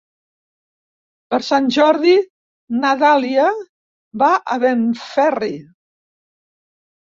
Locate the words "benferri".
4.65-5.53